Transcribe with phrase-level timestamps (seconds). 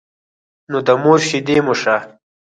[0.71, 1.95] نو د مور شيدې مو شه.